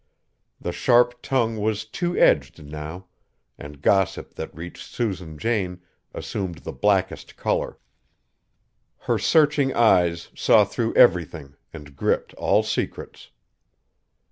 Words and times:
The 0.59 0.71
sharp 0.71 1.21
tongue 1.21 1.57
was 1.57 1.85
two 1.85 2.17
edged 2.17 2.63
now, 2.65 3.05
and 3.59 3.83
gossip 3.83 4.33
that 4.33 4.55
reached 4.57 4.81
Susan 4.83 5.37
Jane 5.37 5.83
assumed 6.11 6.55
the 6.65 6.71
blackest 6.71 7.37
color. 7.37 7.77
Her 9.01 9.19
searching 9.19 9.75
eyes 9.75 10.29
saw 10.33 10.65
through 10.65 10.95
everything, 10.95 11.53
and 11.71 11.95
gripped 11.95 12.33
all 12.33 12.63
secrets. 12.63 13.29